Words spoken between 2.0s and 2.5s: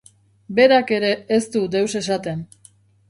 esaten.